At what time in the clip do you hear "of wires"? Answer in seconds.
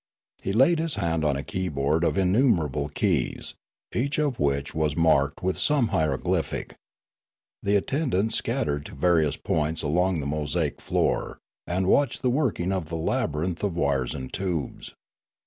13.63-14.15